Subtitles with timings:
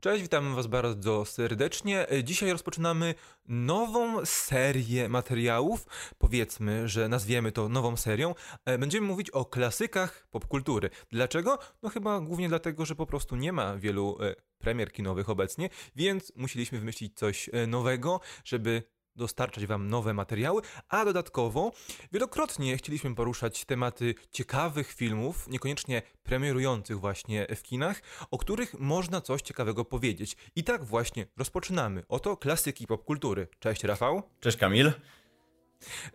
[0.00, 2.06] Cześć, witamy Was bardzo serdecznie.
[2.24, 3.14] Dzisiaj rozpoczynamy
[3.48, 5.86] nową serię materiałów.
[6.18, 8.34] Powiedzmy, że nazwiemy to nową serią.
[8.64, 10.90] E, będziemy mówić o klasykach popkultury.
[11.10, 11.58] Dlaczego?
[11.82, 16.32] No chyba głównie dlatego, że po prostu nie ma wielu e, premier kinowych obecnie, więc
[16.36, 18.82] musieliśmy wymyślić coś e, nowego, żeby
[19.18, 21.72] dostarczać Wam nowe materiały, a dodatkowo
[22.12, 29.42] wielokrotnie chcieliśmy poruszać tematy ciekawych filmów, niekoniecznie premierujących właśnie w kinach, o których można coś
[29.42, 30.36] ciekawego powiedzieć.
[30.56, 32.02] I tak właśnie rozpoczynamy.
[32.08, 33.48] Oto klasyki popkultury.
[33.58, 34.22] Cześć Rafał.
[34.40, 34.92] Cześć Kamil.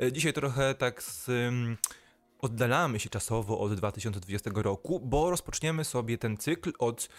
[0.02, 1.30] E, dzisiaj trochę tak z...
[2.40, 7.10] oddalamy się czasowo od 2020 roku, bo rozpoczniemy sobie ten cykl od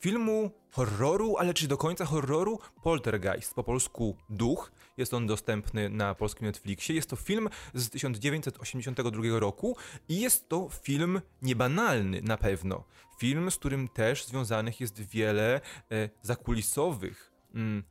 [0.00, 2.58] filmu horroru, ale czy do końca horroru?
[2.82, 4.72] Poltergeist, po polsku Duch.
[4.98, 6.94] Jest on dostępny na polskim Netflixie.
[6.94, 9.76] Jest to film z 1982 roku
[10.08, 12.84] i jest to film niebanalny na pewno.
[13.18, 17.82] Film, z którym też związanych jest wiele e, zakulisowych mm,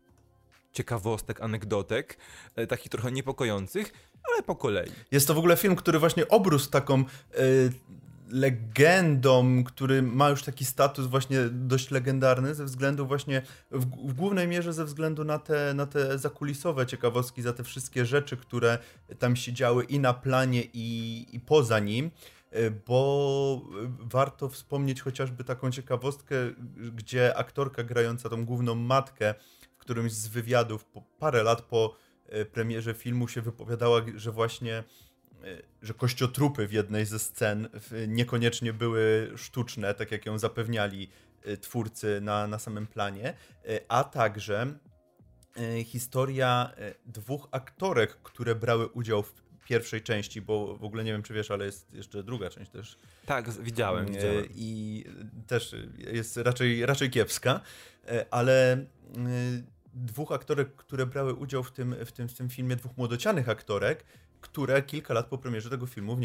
[0.73, 2.17] ciekawostek, anegdotek,
[2.55, 3.93] e, takich trochę niepokojących,
[4.33, 4.91] ale po kolei.
[5.11, 7.05] Jest to w ogóle film, który właśnie obrósł taką e,
[8.29, 14.47] legendą, który ma już taki status właśnie dość legendarny ze względu właśnie, w, w, głównej
[14.47, 18.77] mierze ze względu na te, na te zakulisowe ciekawostki, za te wszystkie rzeczy, które
[19.19, 22.11] tam się działy i na planie i, i poza nim.
[22.51, 23.61] E, bo
[23.99, 26.35] warto wspomnieć chociażby taką ciekawostkę,
[26.95, 29.35] gdzie aktorka grająca tą główną matkę
[29.77, 30.85] w którymś z wywiadów
[31.19, 34.83] parę lat po e, premierze filmu się wypowiadała, że właśnie
[35.81, 37.69] że kościotrupy w jednej ze scen
[38.07, 41.09] niekoniecznie były sztuczne, tak jak ją zapewniali
[41.47, 43.33] y, twórcy na, na samym planie,
[43.69, 44.73] y, a także
[45.85, 46.71] historia
[47.05, 49.33] dwóch aktorek, które brały udział w
[49.67, 52.97] pierwszej części, bo w ogóle nie wiem, czy wiesz, ale jest jeszcze druga część też.
[53.25, 54.45] Tak, widziałem, widziałem.
[54.55, 55.03] I
[55.47, 57.61] też jest raczej, raczej kiepska,
[58.31, 58.85] ale
[59.93, 64.03] dwóch aktorek, które brały udział w tym, w tym, w tym filmie, dwóch młodocianych aktorek,
[64.51, 66.19] które kilka lat po premierze tego filmu w,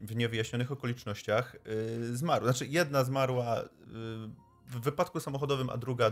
[0.00, 1.56] w niewyjaśnionych okolicznościach
[2.00, 2.48] yy, zmarły.
[2.48, 3.66] Znaczy, jedna zmarła yy,
[4.66, 6.10] w wypadku samochodowym, a druga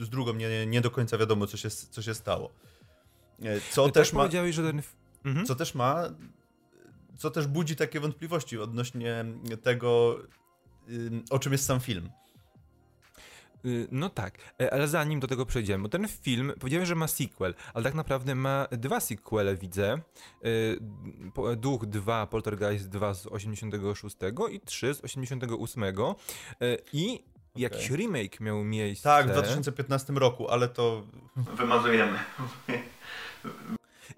[0.00, 2.52] z drugą nie, nie do końca wiadomo, co się, co się stało.
[3.38, 4.28] Yy, co tak też ma.
[4.50, 4.82] Że ten...
[5.24, 5.46] mhm.
[5.46, 6.04] Co też ma.
[7.18, 9.24] Co też budzi takie wątpliwości odnośnie
[9.62, 10.18] tego,
[10.88, 12.10] yy, o czym jest sam film.
[13.66, 17.08] Y, no tak, e, ale zanim do tego przejdziemy, bo ten film powiedziałem, że ma
[17.08, 19.98] sequel, ale tak naprawdę ma dwa sequele, widzę.
[20.44, 20.78] Y,
[21.56, 24.16] Duch 2, Poltergeist 2 z 86
[24.50, 25.84] i 3 z 88.
[25.84, 27.24] Y, I
[27.56, 29.02] jakiś remake miał miejsce.
[29.02, 31.06] Tak, w 2015 roku, ale to
[31.36, 32.18] wymazujemy.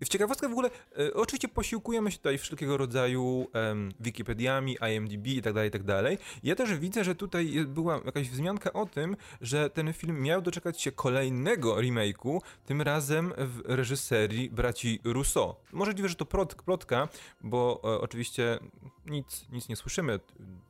[0.04, 5.42] W ciekawostkę w ogóle, e, oczywiście posiłkujemy się tutaj wszelkiego rodzaju e, Wikipediami, IMDb i
[5.42, 6.18] tak dalej, i tak dalej.
[6.42, 10.80] Ja też widzę, że tutaj była jakaś wzmianka o tym, że ten film miał doczekać
[10.80, 15.54] się kolejnego remake'u, tym razem w reżyserii braci Rousseau.
[15.72, 16.26] Możliwe, że to
[16.64, 17.08] plotka,
[17.40, 18.58] bo e, oczywiście
[19.06, 20.20] nic, nic nie słyszymy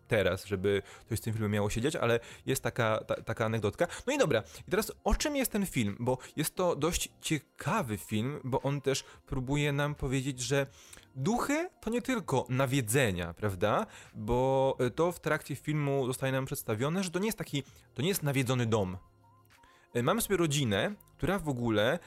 [0.09, 3.87] teraz, żeby coś z tym filmem miało się dziać, ale jest taka, ta, taka anegdotka.
[4.07, 5.97] No i dobra, i teraz o czym jest ten film?
[6.01, 10.67] Bo jest to dość ciekawy film, bo on też próbuje nam powiedzieć, że
[11.17, 13.87] duchy to nie tylko nawiedzenia, prawda?
[14.15, 17.63] Bo to w trakcie filmu zostaje nam przedstawione, że to nie jest taki,
[17.95, 18.97] to nie jest nawiedzony dom.
[19.95, 21.99] E, mamy sobie rodzinę, która w ogóle e,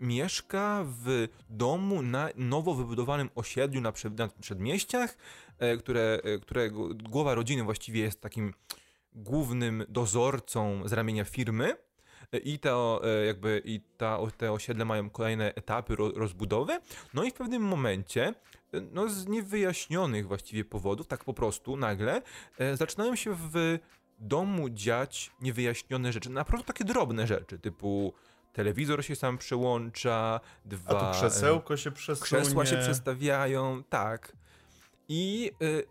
[0.00, 5.16] mieszka w domu na nowo wybudowanym osiedlu na, przed, na przedmieściach,
[5.58, 8.54] e, które, e, którego głowa rodziny właściwie jest takim
[9.12, 11.76] głównym dozorcą z ramienia firmy.
[12.32, 16.80] E, I, to, jakby, i ta, te osiedle mają kolejne etapy rozbudowy.
[17.14, 18.34] No i w pewnym momencie,
[18.92, 22.22] no z niewyjaśnionych właściwie powodów, tak po prostu nagle,
[22.74, 23.78] zaczynają się w
[24.18, 26.30] domu dziać niewyjaśnione rzeczy.
[26.30, 28.12] Naprawdę takie drobne rzeczy, typu
[28.52, 31.00] telewizor się sam przełącza, dwa...
[31.00, 32.24] A tu krzesełko się przesunie.
[32.24, 34.32] Krzesła się przestawiają, tak.
[35.08, 35.84] I y,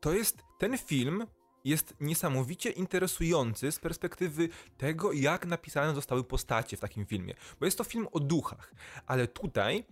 [0.00, 1.26] to jest, ten film
[1.64, 4.48] jest niesamowicie interesujący z perspektywy
[4.78, 7.34] tego, jak napisane zostały postacie w takim filmie.
[7.60, 8.74] Bo jest to film o duchach,
[9.06, 9.84] ale tutaj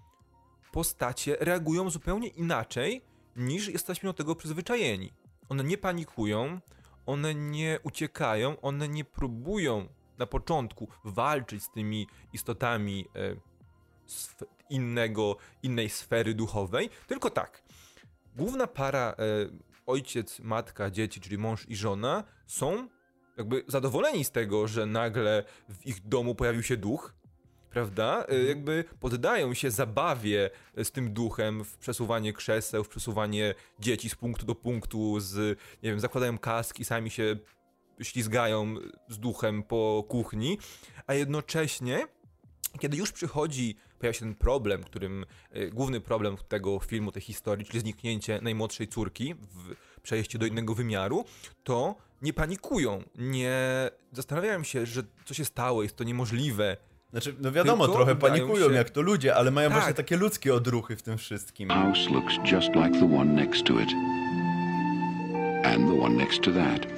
[0.73, 3.05] postacie reagują zupełnie inaczej
[3.37, 5.13] niż jesteśmy do tego przyzwyczajeni.
[5.49, 6.61] One nie panikują,
[7.07, 13.37] one nie uciekają, one nie próbują na początku walczyć z tymi istotami e,
[14.71, 17.63] innego, innej sfery duchowej, tylko tak.
[18.37, 19.15] Główna para, e,
[19.87, 22.89] ojciec, matka, dzieci, czyli mąż i żona, są
[23.37, 27.15] jakby zadowoleni z tego, że nagle w ich domu pojawił się duch,
[27.71, 28.19] prawda?
[28.19, 28.47] E, mhm.
[28.47, 34.47] Jakby poddają się zabawie z tym duchem w przesuwanie krzeseł, w przesuwanie dzieci z punktu
[34.47, 37.37] do punktu, z, nie wiem, zakładają kaski, sami się
[38.03, 38.75] ślizgają
[39.09, 40.59] z duchem po kuchni,
[41.07, 42.07] a jednocześnie
[42.79, 45.25] kiedy już przychodzi, pojawia się ten problem, którym
[45.57, 50.75] y, główny problem tego filmu, tej historii, czyli zniknięcie najmłodszej córki w przejście do innego
[50.75, 51.25] wymiaru,
[51.65, 56.77] to nie panikują, nie zastanawiają się, że co się stało, jest to niemożliwe.
[57.11, 58.75] Znaczy, no wiadomo, Tylko trochę panikują się...
[58.75, 59.79] jak to ludzie, ale mają tak.
[59.79, 61.69] właśnie takie ludzkie odruchy w tym wszystkim.
[61.69, 63.89] House looks just like the one next to it.
[65.65, 66.94] And the one next to that.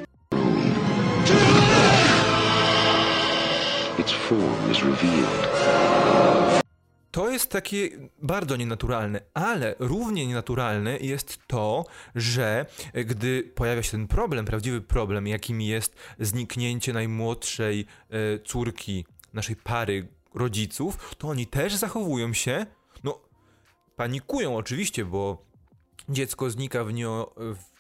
[3.99, 6.63] Its form is revealed.
[7.11, 7.89] To jest takie
[8.23, 11.85] bardzo nienaturalne, ale równie nienaturalne jest to,
[12.15, 19.57] że gdy pojawia się ten problem, prawdziwy problem, jakim jest zniknięcie najmłodszej e, córki naszej
[19.57, 22.67] pary rodziców, to oni też zachowują się,
[23.05, 23.21] no,
[23.97, 25.47] panikują oczywiście, bo
[26.09, 27.76] dziecko znika w, nio, w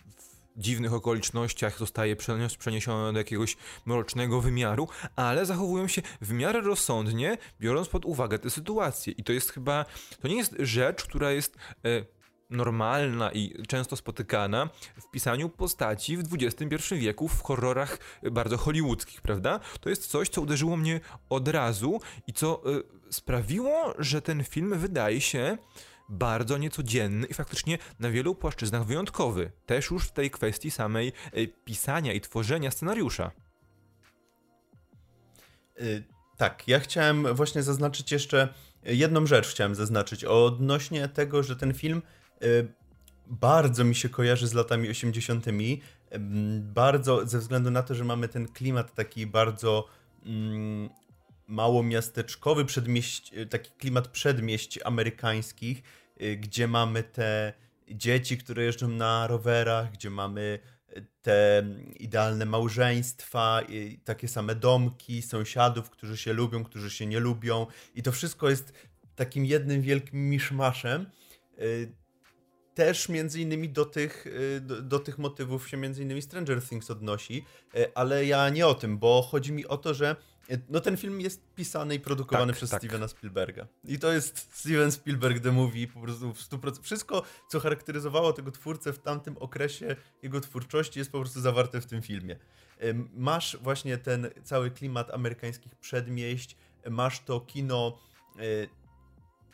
[0.56, 2.17] dziwnych okolicznościach zostaje
[2.58, 8.50] przeniesione do jakiegoś mrocznego wymiaru, ale zachowują się w miarę rozsądnie, biorąc pod uwagę tę
[8.50, 9.12] sytuację.
[9.12, 9.85] I to jest chyba,
[10.20, 12.17] to nie jest rzecz, która jest e,
[12.50, 14.69] normalna i często spotykana
[15.00, 17.99] w pisaniu postaci w XXI wieku w horrorach
[18.32, 19.61] bardzo hollywoodzkich, prawda?
[19.81, 22.82] To jest coś, co uderzyło mnie od razu i co y,
[23.12, 25.58] sprawiło, że ten film wydaje się
[26.08, 29.53] bardzo niecodzienny i faktycznie na wielu płaszczyznach wyjątkowy.
[29.67, 33.31] Też już w tej kwestii samej y, pisania i tworzenia scenariusza.
[35.81, 36.05] Y,
[36.37, 42.03] tak, ja chciałem właśnie zaznaczyć jeszcze jedną rzecz chciałem zaznaczyć odnośnie tego, że ten film
[42.43, 42.73] y,
[43.26, 45.47] bardzo mi się kojarzy z latami 80.
[46.61, 49.88] Bardzo ze względu na to, że mamy ten klimat taki bardzo
[51.48, 55.82] mm, mało miasteczkowy, przedmieść, taki klimat przedmieść amerykańskich,
[56.22, 57.52] y, gdzie mamy te
[57.88, 60.58] dzieci, które jeżdżą na rowerach, gdzie mamy
[61.22, 61.66] te
[61.96, 63.60] idealne małżeństwa,
[64.04, 68.72] takie same domki, sąsiadów, którzy się lubią, którzy się nie lubią i to wszystko jest
[69.16, 71.06] takim jednym wielkim miszmaszem.
[71.58, 71.93] Y,
[72.75, 76.90] też między innymi do tych, y, do, do, tych motywów się między innymi Stranger Things
[76.90, 77.44] odnosi,
[77.94, 80.16] ale ja nie o tym, bo chodzi mi o to, że
[80.69, 82.81] no ten film jest pisany i produkowany tak, przez tak.
[82.81, 83.66] Stevena Spielberga.
[83.84, 86.82] I to jest Steven Spielberg The Movie po prostu w 100%.
[86.82, 91.87] Wszystko, co charakteryzowało tego twórcę w tamtym okresie jego twórczości jest po prostu zawarte w
[91.87, 92.37] tym filmie.
[93.14, 96.56] Masz właśnie ten cały klimat amerykańskich przedmieść,
[96.90, 97.98] masz to kino
[98.38, 98.40] e,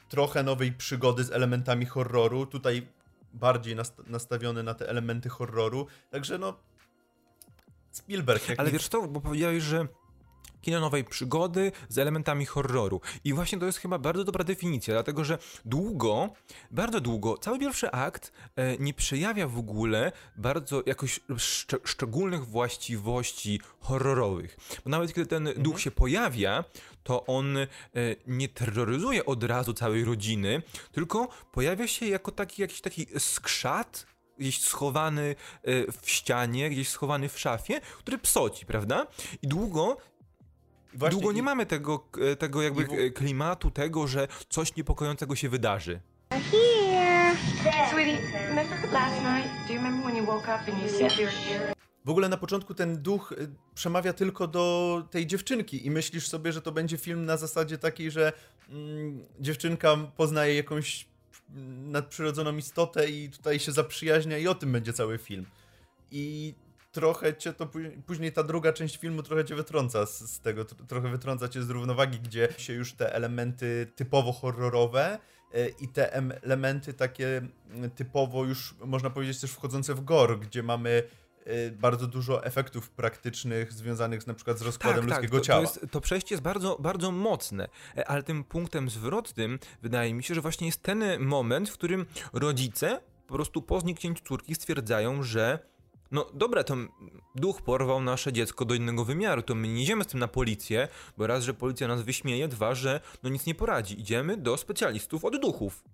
[0.09, 2.89] trochę nowej przygody z elementami horroru, tutaj
[3.35, 6.59] bardziej nastawione na te elementy horroru, także no
[7.91, 8.43] Spielberg.
[8.57, 9.89] Ale wiesz to, bo powiedziałeś, że
[10.63, 13.01] kino nowej przygody z elementami horroru.
[13.25, 16.31] I właśnie to jest chyba bardzo dobra definicja, dlatego że długo,
[16.71, 23.61] bardzo długo, cały pierwszy akt e, nie przejawia w ogóle bardzo jakoś szcz szczególnych właściwości
[23.81, 24.57] horrorowych.
[24.85, 25.63] Bo nawet kiedy ten mhm.
[25.63, 26.65] duch się pojawia,
[27.03, 27.67] to on e,
[28.27, 30.63] nie terroryzuje od razu całej rodziny,
[30.93, 34.07] tylko pojawia się jako taki jakiś taki skrzat,
[34.39, 39.07] gdzieś schowany e, w ścianie, gdzieś schowany w szafie, który psoci, prawda?
[39.43, 39.97] I długo
[40.95, 42.93] Właśnie Długo nie mamy tego, e, tego jakby w...
[42.93, 46.01] E, klimatu, tego, że coś niepokojącego się wydarzy.
[52.05, 53.37] W ogóle na początku ten duch e,
[53.75, 58.11] przemawia tylko do tej dziewczynki i myślisz sobie, że to będzie film na zasadzie takiej,
[58.11, 58.33] że
[58.69, 61.07] mm, dziewczynka poznaje jakąś
[61.85, 65.47] nadprzyrodzoną istotę i tutaj się zaprzyjaźnia i o tym będzie cały film.
[66.11, 66.55] I
[66.93, 67.69] trochę cię to
[68.07, 71.71] później ta druga część filmu trochę cię wytrąca z, z tego, trochę wytrąca cię z
[71.71, 75.19] równowagi, gdzie się już te elementy typowo horrorowe
[75.55, 77.43] e, i te elementy takie
[77.95, 81.03] typowo już można powiedzieć też wchodzące w gore, gdzie mamy
[81.45, 85.47] e, bardzo dużo efektów praktycznych związanych z, na przykład z rozkładem tak, ludzkiego tak, to,
[85.47, 85.67] ciała.
[85.67, 90.23] To, jest, to przejście jest bardzo, bardzo mocne, e, ale tym punktem zwrotnym wydaje mi
[90.23, 95.23] się, że właśnie jest ten moment, w którym rodzice po prostu po zniknięciu córki stwierdzają,
[95.23, 95.72] że
[96.13, 96.77] no dobra, to
[97.35, 100.89] duch porwał nasze dziecko do innego wymiaru, to my nie idziemy z tym na policję,
[101.17, 104.01] bo raz, że policja nas wyśmieje, dwa, że no nic nie poradzi.
[104.01, 105.85] Idziemy do specjalistów od duchów.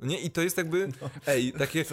[0.00, 0.20] No nie?
[0.20, 1.84] I to jest jakby, no, ej, takie,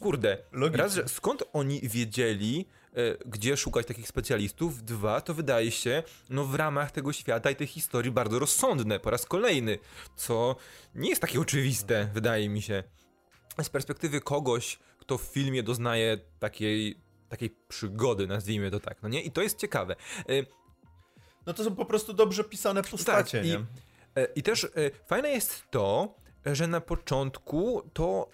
[0.00, 0.82] kurde, logiczne.
[0.82, 6.44] raz, że skąd oni wiedzieli, e, gdzie szukać takich specjalistów, dwa, to wydaje się, no
[6.44, 9.78] w ramach tego świata i tej historii bardzo rozsądne, po raz kolejny,
[10.16, 10.56] co
[10.94, 12.84] nie jest takie oczywiste, wydaje mi się.
[13.62, 19.22] Z perspektywy kogoś, kto w filmie doznaje takiej, takiej przygody, nazwijmy to tak, no nie?
[19.22, 19.96] I to jest ciekawe.
[20.30, 20.46] Y,
[21.46, 23.46] no to są po prostu dobrze pisane postacie, tak?
[23.46, 23.54] I,
[24.20, 26.14] y, I też y, fajne jest to,
[26.46, 28.30] że na początku to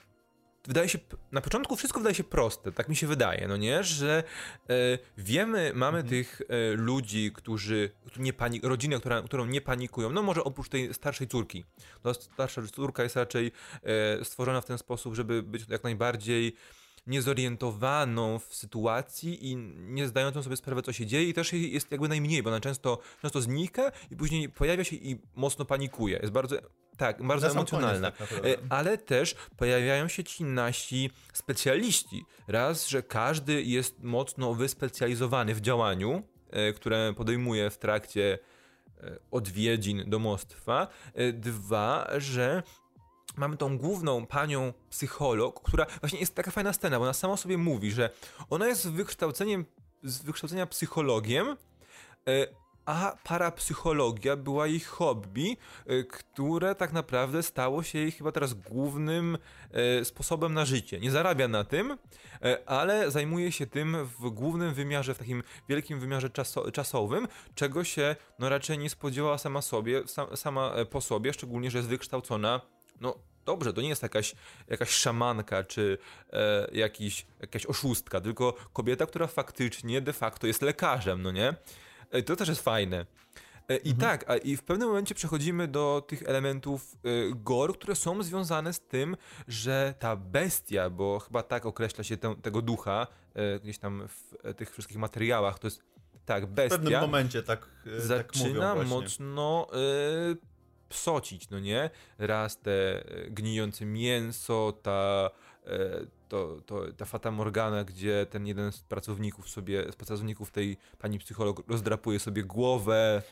[0.67, 0.99] wydaje się,
[1.33, 4.23] na początku wszystko wydaje się proste, tak mi się wydaje, no nie, że
[4.71, 4.75] e,
[5.19, 6.09] wiemy, mamy mhm.
[6.09, 10.95] tych e, ludzi, którzy, nie panik, rodzinę, która, którą nie panikują, no może oprócz tej
[10.95, 11.65] starszej córki.
[12.05, 13.53] No, starsza córka jest raczej
[13.83, 16.57] e, stworzona w ten sposób, żeby być jak najbardziej
[17.11, 22.09] niezorientowaną w sytuacji i nie zdającą sobie sprawy, co się dzieje i też jest jakby
[22.09, 26.19] najmniej, bo ona często, często znika i później pojawia się i mocno panikuje.
[26.19, 26.57] Jest bardzo
[26.97, 28.11] tak, bardzo emocjonalna.
[28.11, 28.39] Tak e,
[28.69, 32.25] ale też pojawiają się ci nasi specjaliści.
[32.49, 38.39] Raz, że każdy jest mocno wyspecjalizowany w działaniu, e, które podejmuje w trakcie
[39.01, 40.89] e, odwiedzin domostwa.
[41.33, 42.63] Dwa, że
[43.37, 47.59] mamy tą główną panią psycholog, która właśnie jest taka fajna scena, bo ona sama sobie
[47.59, 48.11] mówi, że
[48.51, 49.65] ona jest wykształceniem,
[50.03, 51.57] z wykształcenia psychologiem,
[52.91, 55.57] a parapsychologia była jej hobby,
[55.87, 59.39] e, które tak naprawdę stało się jej chyba teraz głównym
[59.71, 61.01] e, sposobem na życie.
[61.01, 61.99] Nie zarabia na tym,
[62.43, 67.85] e, ale zajmuje się tym w głównym wymiarze, w takim wielkim wymiarze czaso czasowym, czego
[67.85, 70.03] się no raczej nie spodziewała sama sobie,
[70.35, 72.61] sama po sobie, szczególnie, że jest wykształcona
[73.01, 74.35] no dobrze, to nie jest jakaś,
[74.69, 75.99] jakaś szamanka czy
[76.33, 81.55] e, jakiś, jakaś oszustka, tylko kobieta, która faktycznie de facto jest lekarzem, no nie?
[82.11, 83.07] E, to też jest fajne.
[83.69, 83.99] E, I mhm.
[83.99, 88.73] tak, a i w pewnym momencie przechodzimy do tych elementów y, gore, które są związane
[88.73, 89.17] z tym,
[89.49, 93.07] że ta bestia, bo chyba tak określa się te, tego ducha,
[93.57, 95.83] y, gdzieś tam w tych wszystkich materiałach, to jest
[96.25, 96.77] tak, bestia.
[96.77, 99.67] W pewnym momencie tak, y, zaczyna tak mocno
[100.91, 101.91] psocić, no nie?
[102.19, 105.31] Raz te gnijące mięso, ta
[106.29, 111.19] to, to ta Fata Morgana, gdzie ten jeden z pracowników sobie, z pracowników tej pani
[111.19, 113.23] psycholog rozdrapuje sobie głowę.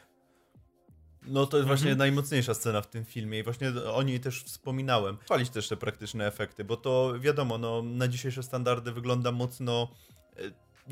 [1.26, 1.98] No to jest właśnie mhm.
[1.98, 5.18] najmocniejsza scena w tym filmie i właśnie o niej też wspominałem.
[5.18, 9.88] Chwalić też te praktyczne efekty, bo to wiadomo, no, na dzisiejsze standardy wygląda mocno
[10.36, 10.40] e,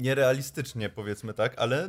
[0.02, 1.88] nierealistycznie, powiedzmy tak, ale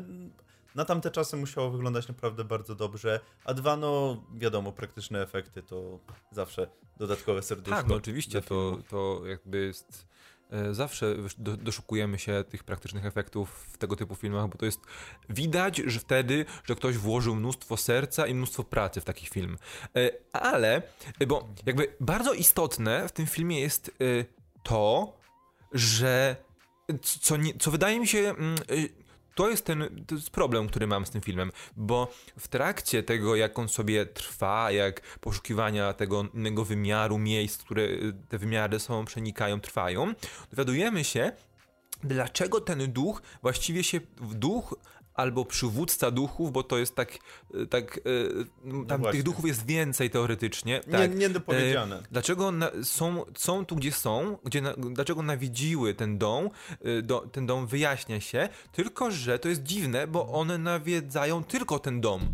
[0.77, 3.19] na tamte czasy musiało wyglądać naprawdę bardzo dobrze.
[3.45, 5.99] A dwa, no wiadomo, praktyczne efekty to
[6.31, 6.67] zawsze
[6.97, 7.75] dodatkowe serduszko.
[7.75, 10.07] Tak, no oczywiście, to, to jakby jest
[10.49, 14.79] e, zawsze do, doszukujemy się tych praktycznych efektów w tego typu filmach, bo to jest
[15.29, 19.57] widać, że wtedy, że ktoś włożył mnóstwo serca i mnóstwo pracy w taki film.
[19.95, 20.81] E, ale,
[21.27, 24.25] bo jakby bardzo istotne w tym filmie jest e,
[24.63, 25.17] to,
[25.71, 26.35] że
[27.01, 28.55] co, nie, co wydaje mi się mm,
[29.37, 33.35] to jest ten to jest problem, który mam z tym filmem, bo w trakcie tego,
[33.35, 37.87] jak on sobie trwa, jak poszukiwania tego innego wymiaru, miejsc, które
[38.29, 40.13] te wymiary są, przenikają, trwają,
[40.51, 41.31] dowiadujemy się,
[42.03, 44.75] dlaczego ten duch właściwie się duch
[45.17, 47.17] albo przywódca duchów, bo to jest tak,
[47.53, 48.01] e, tak e,
[48.63, 50.81] no tam tych duchów jest więcej teoretycznie.
[50.91, 51.11] Tak.
[51.11, 52.03] Nie, niedopowiedziane.
[52.11, 56.49] Dlaczego na, są, są tu, gdzie są, gdzie na, dlaczego nawiedziły ten dom,
[56.81, 61.79] e, do, ten dom wyjaśnia się, tylko że to jest dziwne, bo one nawiedzają tylko
[61.79, 62.33] ten dom.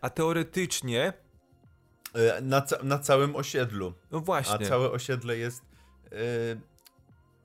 [0.00, 1.12] A teoretycznie...
[2.42, 3.94] Na, ca na całym osiedlu.
[4.10, 4.54] No właśnie.
[4.54, 5.62] A całe osiedle jest...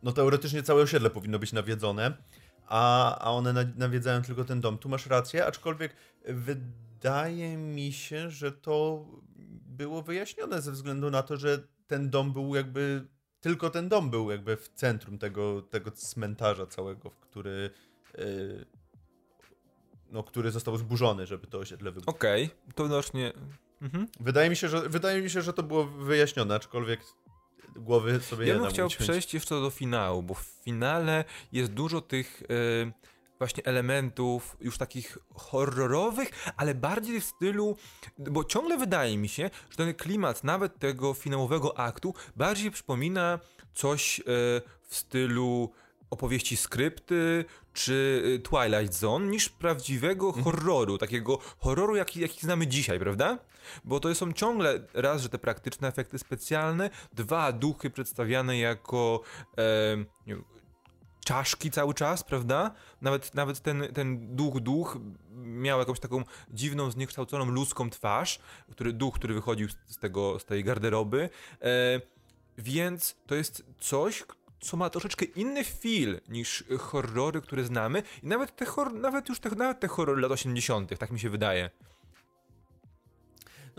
[0.03, 2.17] No teoretycznie całe osiedle powinno być nawiedzone
[2.69, 4.77] a, a one nawiedzają tylko ten dom.
[4.77, 5.95] Tu masz rację, aczkolwiek
[6.25, 9.05] wydaje mi się, że to
[9.67, 13.07] było wyjaśnione ze względu na to, że ten dom był jakby.
[13.41, 17.69] Tylko ten dom był jakby w centrum tego, tego cmentarza całego, w który.
[18.17, 18.65] Yy,
[20.11, 22.13] no, który został zburzony, żeby to osiedle wybuchło.
[22.13, 23.33] Okej, okay, to widocznie.
[23.81, 24.07] Mhm.
[24.19, 26.99] Wydaje, mi się, że, wydaje mi się, że to było wyjaśnione, aczkolwiek
[27.75, 29.03] głowy sobie Ja bym chciał uciąć.
[29.03, 32.91] przejść jeszcze do finału, bo w finale jest dużo tych yy,
[33.37, 37.77] właśnie elementów już takich horrorowych, ale bardziej w stylu,
[38.17, 43.39] bo ciągle wydaje mi się, że ten klimat nawet tego finałowego aktu bardziej przypomina
[43.73, 44.25] coś yy,
[44.87, 45.71] w stylu
[46.09, 50.43] opowieści skrypty czy y, Twilight Zone niż prawdziwego mhm.
[50.43, 53.39] horroru, takiego horroru jaki, jaki znamy dzisiaj, prawda?
[53.83, 59.21] Bo to są ciągle raz, że te praktyczne efekty specjalne, dwa duchy przedstawiane jako
[59.57, 59.63] e,
[61.25, 62.71] czaszki cały czas, prawda?
[63.01, 64.97] Nawet, nawet ten, ten duch, duch
[65.35, 68.39] miał jakąś taką dziwną, zniekształconą ludzką twarz,
[68.71, 71.29] który, duch, który wychodził z, tego, z tej garderoby.
[71.61, 72.01] E,
[72.57, 74.23] więc to jest coś,
[74.59, 79.39] co ma troszeczkę inny feel niż horrory, które znamy i nawet te hor nawet już
[79.39, 81.69] te, nawet te horrory lat 80., tak mi się wydaje.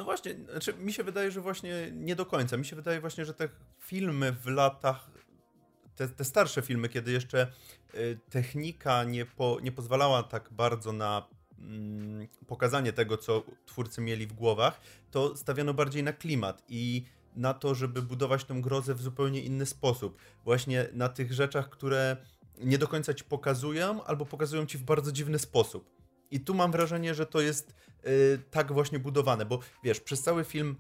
[0.01, 2.57] No właśnie, znaczy mi się wydaje, że właśnie nie do końca.
[2.57, 3.49] Mi się wydaje właśnie, że te
[3.81, 5.11] filmy w latach,
[5.97, 7.53] te, te starsze filmy, kiedy jeszcze
[7.95, 11.29] y, technika nie, po, nie pozwalała tak bardzo na
[11.59, 14.81] mm, pokazanie tego, co twórcy mieli w głowach,
[15.11, 17.05] to stawiano bardziej na klimat i
[17.37, 20.19] na to, żeby budować tą grozę w zupełnie inny sposób.
[20.45, 22.17] Właśnie na tych rzeczach, które
[22.59, 26.00] nie do końca ci pokazują, albo pokazują ci w bardzo dziwny sposób.
[26.31, 28.11] I tu mam wrażenie, że to jest yy,
[28.51, 30.77] tak właśnie budowane, bo wiesz, przez cały film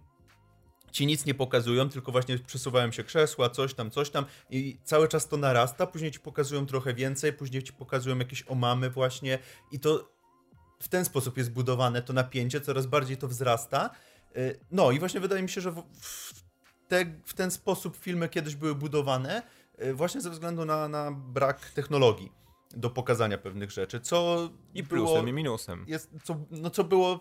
[0.93, 5.09] ci nic nie pokazują, tylko właśnie przesuwają się krzesła, coś tam, coś tam i cały
[5.09, 9.39] czas to narasta, później ci pokazują trochę więcej, później ci pokazują jakieś omamy właśnie
[9.73, 10.11] i to
[10.81, 13.91] w ten sposób jest budowane to napięcie, coraz bardziej to wzrasta.
[14.37, 16.35] Y, no i właśnie wydaje mi się, że w,
[16.89, 19.43] te, w ten sposób filmy kiedyś były budowane
[19.83, 22.33] y, właśnie ze względu na, na brak technologii
[22.77, 25.85] do pokazania pewnych rzeczy, co I plusem, było, i minusem.
[25.89, 27.21] Jest, co, no co było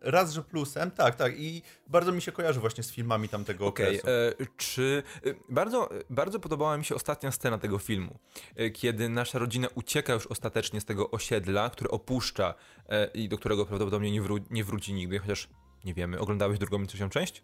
[0.00, 1.32] raz, że plusem, tak, tak.
[1.38, 4.06] I bardzo mi się kojarzy właśnie z filmami tamtego okay, okresu.
[4.08, 8.18] E, czy e, bardzo, bardzo podobała mi się ostatnia scena tego filmu,
[8.56, 12.54] e, kiedy nasza rodzina ucieka już ostatecznie z tego osiedla, które opuszcza
[12.88, 15.48] e, i do którego prawdopodobnie nie, wró nie wróci nigdy, chociaż
[15.84, 16.18] nie wiemy.
[16.18, 17.42] Oglądałeś drugą i trzecią część?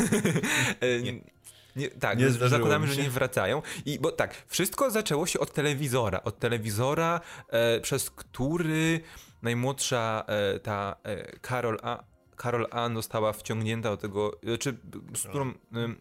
[0.81, 1.36] E, nie.
[1.77, 3.63] Nie, tak, nie zakładamy, że nie wracają.
[3.85, 6.23] I bo tak, wszystko zaczęło się od telewizora.
[6.25, 9.01] Od telewizora, e, przez który
[9.43, 14.77] najmłodsza e, ta e, Karol A Karol Ann została wciągnięta do tego, czy
[15.15, 15.55] z którą y,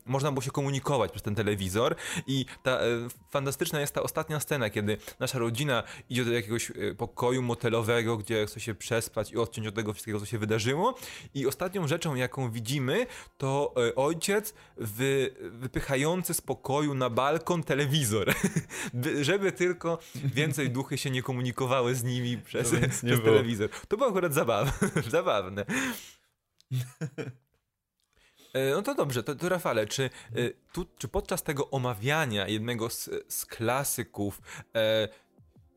[0.05, 1.95] można było się komunikować przez ten telewizor
[2.27, 6.95] i ta y, fantastyczna jest ta ostatnia scena, kiedy nasza rodzina idzie do jakiegoś y,
[6.97, 10.95] pokoju motelowego, gdzie chce się przespać i odciąć od tego wszystkiego, co się wydarzyło
[11.33, 13.05] i ostatnią rzeczą, jaką widzimy,
[13.37, 18.33] to ojciec wy, wypychający z pokoju na balkon telewizor,
[19.21, 23.69] żeby tylko więcej duchy się nie komunikowały z nimi przez, przez telewizor.
[23.87, 24.73] To było akurat zabawne.
[25.09, 25.65] zabawne.
[28.55, 30.09] E, no to dobrze, to, to Rafale, czy, e,
[30.73, 34.41] tu, czy podczas tego omawiania jednego z, z klasyków
[34.75, 35.07] e,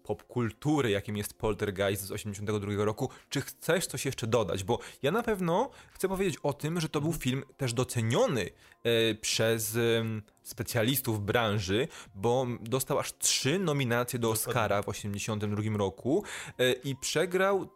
[0.09, 4.65] popkultury, jakim jest Poltergeist z 82 roku, czy chcesz coś jeszcze dodać?
[4.65, 8.51] Bo ja na pewno chcę powiedzieć o tym, że to był film też doceniony
[8.85, 9.81] e, przez e,
[10.43, 16.25] specjalistów branży, bo dostał aż trzy nominacje do Oscara w 82 roku
[16.59, 17.69] e, i przegrał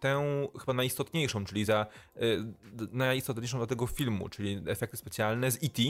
[0.00, 2.38] tę chyba najistotniejszą, czyli za y,
[2.92, 5.82] najistotniejszą dla tego filmu, czyli efekty specjalne z E.T.,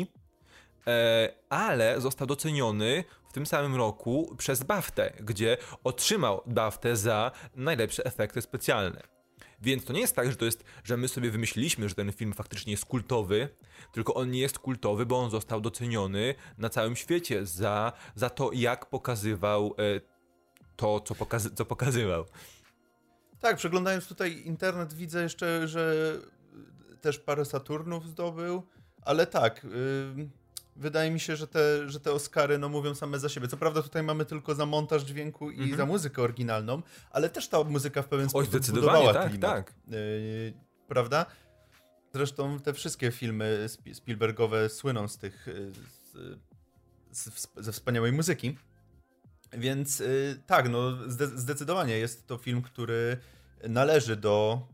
[0.86, 8.04] e, ale został doceniony w tym samym roku przez BAFTę, gdzie otrzymał BAFTę za najlepsze
[8.04, 9.02] efekty specjalne.
[9.62, 12.32] Więc to nie jest tak, że to jest, że my sobie wymyśliliśmy, że ten film
[12.32, 13.48] faktycznie jest kultowy,
[13.92, 18.50] tylko on nie jest kultowy, bo on został doceniony na całym świecie za, za to,
[18.52, 20.00] jak pokazywał e,
[20.76, 22.24] to, co, pokazy co pokazywał.
[23.40, 26.14] Tak, przeglądając tutaj internet widzę jeszcze, że
[27.00, 28.62] też parę Saturnów zdobył,
[29.02, 30.28] ale tak, yy,
[30.76, 33.48] wydaje mi się, że te, że te Oscary no, mówią same za siebie.
[33.48, 35.76] Co prawda tutaj mamy tylko za montaż dźwięku i mm -hmm.
[35.76, 39.50] za muzykę oryginalną, ale też ta muzyka w pewien Oj, sposób budowała tak, klimat.
[39.50, 39.74] Tak.
[39.88, 40.52] Yy,
[40.88, 41.26] prawda?
[42.14, 45.72] Zresztą te wszystkie filmy Spielbergowe słyną z tych, y,
[47.10, 48.56] z, z, ze wspaniałej muzyki.
[49.52, 53.16] Więc yy, tak, no zdecydowanie jest to film, który
[53.68, 54.66] należy do.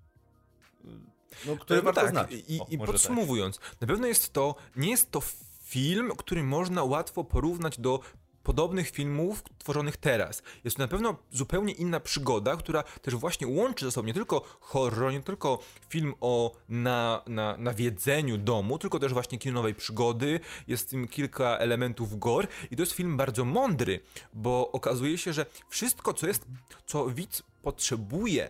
[1.46, 2.32] No, który no warto tak, znać.
[2.48, 2.86] I, o, i tak.
[2.86, 3.80] podsumowując, tak.
[3.80, 5.22] na pewno jest to, nie jest to
[5.62, 8.00] film, który można łatwo porównać do
[8.46, 10.42] podobnych filmów tworzonych teraz.
[10.64, 14.42] Jest to na pewno zupełnie inna przygoda, która też właśnie łączy ze sobą nie tylko
[14.60, 20.40] horror, nie tylko film o na, na, nawiedzeniu domu, tylko też właśnie kino nowej przygody,
[20.68, 24.00] jest w tym kilka elementów gore i to jest film bardzo mądry,
[24.32, 26.46] bo okazuje się, że wszystko, co jest,
[26.86, 28.48] co widz potrzebuje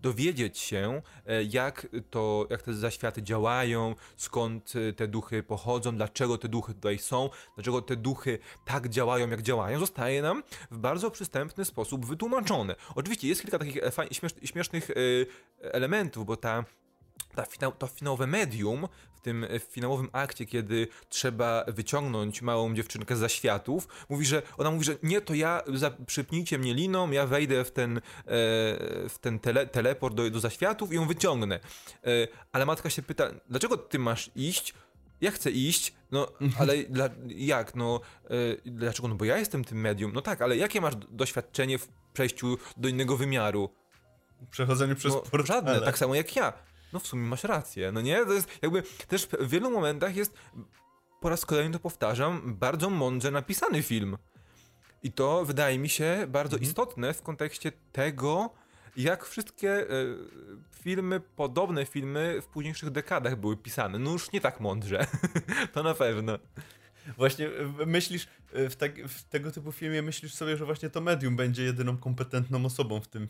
[0.00, 6.38] dowiedzieć się, e, jak, to, jak te zaświaty działają, skąd e, te duchy pochodzą, dlaczego
[6.38, 11.10] te duchy tutaj są, dlaczego te duchy tak działają, jak działają, zostaje nam w bardzo
[11.10, 12.76] przystępny sposób wytłumaczone.
[12.94, 14.90] Oczywiście jest kilka takich e, śmiesznych
[15.60, 16.64] elementów, bo ta
[17.34, 18.88] ta finał, to finałowe medium
[19.28, 24.96] tym finałowym akcie, kiedy trzeba wyciągnąć małą dziewczynkę za światów, mówi, że ona mówi, że
[25.02, 28.00] nie, to ja za, przypnijcie mnie liną, ja wejdę w ten, e,
[29.08, 31.60] w ten tele, teleport do, do zaświatów i ją wyciągnę.
[32.04, 32.10] E,
[32.52, 34.74] ale matka się pyta, dlaczego ty masz iść?
[35.20, 38.30] Ja chcę iść, no ale dla, jak, no e,
[38.64, 39.08] dlaczego?
[39.08, 40.12] No bo ja jestem tym medium.
[40.12, 43.70] No tak, ale jakie masz doświadczenie w przejściu do innego wymiaru?
[44.50, 45.46] Przechodzeniu przez no, portale.
[45.46, 46.52] Żadne, tak samo jak ja
[46.92, 48.26] no w sumie masz rację, no nie?
[48.26, 50.34] To jest jakby też w wielu momentach jest,
[51.20, 54.18] po raz kolejny to powtarzam, bardzo mądrze napisany film.
[55.02, 56.70] I to wydaje mi się bardzo mhm.
[56.70, 58.50] istotne w kontekście tego,
[58.96, 60.16] jak wszystkie y,
[60.70, 63.98] filmy, podobne filmy w późniejszych dekadach były pisane.
[63.98, 65.06] No już nie tak mądrze,
[65.74, 66.38] to na pewno.
[67.16, 67.50] Właśnie
[67.86, 71.96] myślisz, w, tak, w, tego typu filmie myślisz sobie, że właśnie to medium będzie jedyną
[71.96, 73.28] kompetentną osobą w tym,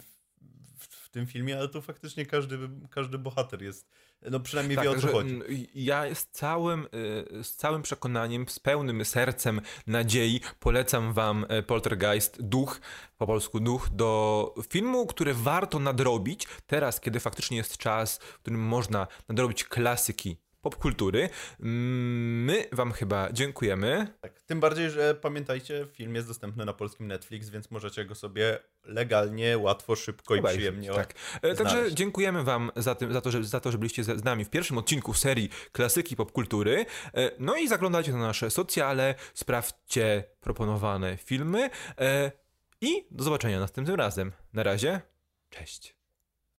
[1.18, 2.58] tym filmie, ale tu faktycznie każdy,
[2.90, 3.88] każdy bohater jest,
[4.30, 5.68] no przynajmniej Tak, wie o co także, chodzi.
[5.74, 6.86] Ja z całym,
[7.40, 12.80] y, z całym przekonaniem, z pełnym sercem nadziei polecam wam e, Poltergeist, Duch,
[13.16, 18.60] po polsku Duch, do filmu, który warto nadrobić teraz, kiedy faktycznie jest czas, w którym
[18.60, 21.28] można nadrobić klasyki popkultury.
[21.60, 24.06] Mm, My wam chyba dziękujemy.
[24.20, 28.58] Tak, tym bardziej, że pamiętajcie, film jest dostępny na polskim Netflix, więc możecie go sobie
[28.84, 31.14] legalnie, łatwo, szybko i przyjemnie Tak.
[31.42, 34.24] E, Także dziękujemy Wam za, tym, za, to, że, za to, że byliście z z
[34.24, 36.86] nami w pierwszym odcinku serii Klasyki Popkultury.
[37.14, 42.32] E, No i zaglądajcie na nasze socjale, sprawdźcie proponowane filmy e,
[42.80, 44.32] i do zobaczenia następnym razem.
[44.52, 45.00] Na razie,
[45.50, 45.97] cześć.